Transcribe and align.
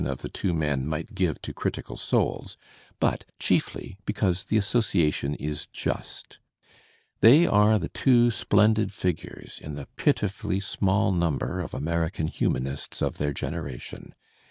WILLIAM 0.03 0.17
JAMES 0.17 0.21
307 0.21 0.25
of 0.25 0.33
the 0.63 0.75
two 0.75 0.79
men 0.79 0.87
might 0.87 1.13
give 1.13 1.41
to 1.43 1.53
critical 1.53 1.95
souls, 1.95 2.57
but 2.99 3.23
chiefly 3.37 3.97
^ 4.01 4.05
because 4.07 4.45
the 4.45 4.57
association 4.57 5.35
is 5.35 5.67
just. 5.67 6.39
They 7.19 7.45
are 7.45 7.77
the 7.77 7.89
two 7.89 8.31
splendid 8.31 8.91
figures 8.91 9.59
in 9.61 9.75
the 9.75 9.85
pitifully 9.97 10.59
small 10.59 11.11
number 11.11 11.59
of 11.59 11.75
American 11.75 12.25
humanists 12.29 13.03
of 13.03 13.19
their 13.19 13.31
generation. 13.31 14.15